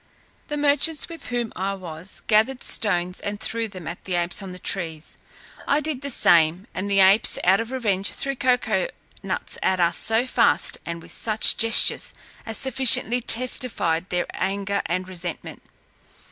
[0.47, 4.51] The merchants with whom I was, gathered stones and threw them at the apes on
[4.51, 5.15] the trees.
[5.67, 8.87] I did the same, and the apes out of revenge threw cocoa
[9.21, 12.15] nuts at us so fast, and with such gestures,
[12.47, 15.61] as sufficiently testified their anger and resentment.